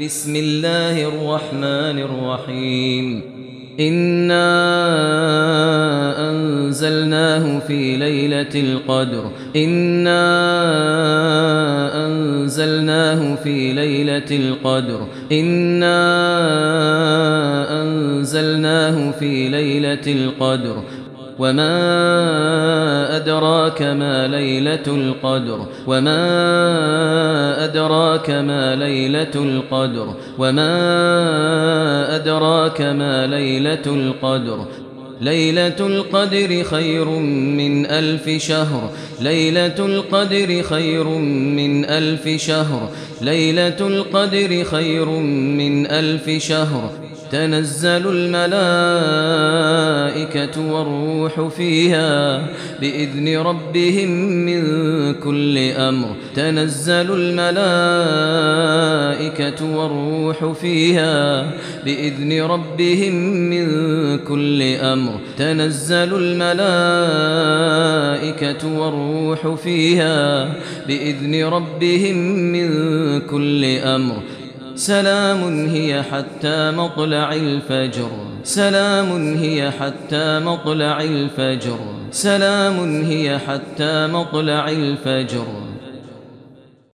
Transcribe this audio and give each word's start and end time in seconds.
بسم 0.00 0.36
الله 0.36 1.08
الرحمن 1.08 1.98
الرحيم. 1.98 3.22
إنا 3.80 4.40
أنزلناه 6.30 7.58
في 7.58 7.96
ليلة 7.96 8.54
القدر. 8.54 9.30
إنا 9.56 10.26
أنزلناه 12.06 13.34
في 13.34 13.72
ليلة 13.72 14.30
القدر. 14.30 15.06
إنا 15.32 16.22
أنزلناه 17.82 19.10
في 19.10 19.48
ليلة 19.48 20.06
القدر. 20.06 20.82
وما 21.38 21.76
أدراك 23.16 23.82
ما 23.82 24.26
ليلة 24.26 24.86
القدر. 24.86 25.66
وما 25.86 27.15
أدراك 27.76 28.30
ما 28.30 28.74
ليلة 28.74 29.34
القدر 29.34 30.14
وما 30.38 32.16
أدراك 32.16 32.80
ما 32.80 33.26
ليلة 33.26 33.86
القدر. 33.86 34.64
ليلة 35.20 35.76
القدر 35.80 36.62
خير 36.62 37.04
من 37.58 37.86
ألف 37.86 38.28
شهر. 38.28 38.90
ليلة 39.20 39.78
القدر 39.78 40.62
خير 40.62 41.04
من 41.58 41.84
ألف 41.84 42.28
شهر. 42.28 42.88
ليلة 43.20 43.80
القدر 43.80 44.64
خير 44.64 45.08
من 45.58 45.86
ألف 45.86 46.30
شهر. 46.30 47.05
تنزل 47.30 48.06
الملائكة 48.06 48.96
والروح 50.72 51.48
فيها 51.48 52.46
بإذن 52.80 53.38
ربهم 53.38 54.10
من 54.46 54.62
كل 55.14 55.58
أمر. 55.58 56.16
تنزل 56.34 57.06
الملائكة 57.10 57.56
والروح 59.76 60.52
فيها 60.52 61.46
بإذن 61.84 62.42
ربهم 62.42 63.14
من 63.50 63.66
كل 64.18 64.62
أمر. 64.62 65.20
تنزل 65.38 66.14
الملائكة 66.14 66.76
والروح 68.78 69.54
فيها 69.54 70.48
بإذن 70.88 71.44
ربهم 71.44 72.16
من 72.52 72.70
كل 73.20 73.64
أمر. 73.64 74.22
سلام 74.76 75.68
هي 75.68 76.02
حتى 76.02 76.70
مطلع 76.70 77.32
الفجر. 77.32 78.10
سلام 78.44 79.36
هي 79.36 79.70
حتى 79.70 80.38
مطلع 80.38 81.00
الفجر. 81.00 81.78
سلام 82.10 83.02
هي 83.04 83.38
حتى 83.38 84.06
مطلع 84.06 84.68
الفجر. 84.68 85.46